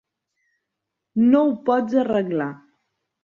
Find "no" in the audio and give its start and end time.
1.35-1.43